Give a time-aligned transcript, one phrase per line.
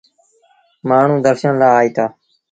[0.87, 2.05] مآݩهون درشن لآ آئيٚتآ۔